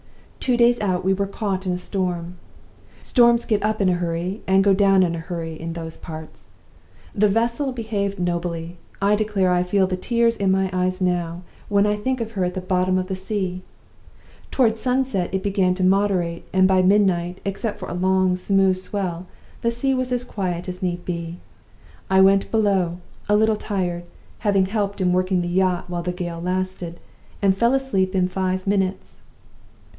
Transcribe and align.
Two 0.39 0.57
days 0.57 0.81
out 0.81 1.05
we 1.05 1.13
were 1.13 1.27
caught 1.27 1.67
in 1.67 1.71
a 1.71 1.77
storm. 1.77 2.37
Storms 3.03 3.45
get 3.45 3.61
up 3.61 3.79
in 3.79 3.87
a 3.89 3.93
hurry, 3.93 4.41
and 4.47 4.63
go 4.63 4.73
down 4.73 5.03
in 5.03 5.13
a 5.13 5.19
hurry, 5.19 5.53
in 5.53 5.73
those 5.73 5.95
parts. 5.97 6.45
The 7.13 7.27
vessel 7.27 7.71
behaved 7.71 8.17
nobly: 8.19 8.77
I 8.99 9.13
declare 9.15 9.51
I 9.53 9.61
feel 9.61 9.85
the 9.85 9.95
tears 9.95 10.35
in 10.35 10.49
my 10.49 10.71
eyes 10.73 10.99
now, 11.01 11.43
when 11.69 11.85
I 11.85 11.95
think 11.95 12.19
of 12.19 12.31
her 12.31 12.43
at 12.43 12.55
the 12.55 12.59
bottom 12.61 12.97
of 12.97 13.05
the 13.05 13.15
sea! 13.15 13.61
Toward 14.49 14.79
sunset 14.79 15.31
it 15.31 15.43
began 15.43 15.75
to 15.75 15.83
moderate; 15.83 16.47
and 16.51 16.67
by 16.67 16.81
midnight, 16.81 17.39
except 17.45 17.77
for 17.77 17.87
a 17.87 17.93
long, 17.93 18.35
smooth 18.35 18.77
swell, 18.77 19.27
the 19.61 19.69
sea 19.71 19.93
was 19.93 20.11
as 20.11 20.23
quiet 20.23 20.67
as 20.67 20.81
need 20.81 21.05
be. 21.05 21.37
I 22.09 22.19
went 22.21 22.49
below, 22.49 22.97
a 23.29 23.35
little 23.35 23.55
tired 23.55 24.05
(having 24.39 24.65
helped 24.65 24.99
in 24.99 25.13
working 25.13 25.41
the 25.43 25.47
yacht 25.47 25.85
while 25.91 26.01
the 26.03 26.11
gale 26.11 26.41
lasted), 26.41 26.99
and 27.43 27.55
fell 27.55 27.75
asleep 27.75 28.15
in 28.15 28.27
five 28.27 28.65
minutes. 28.65 29.21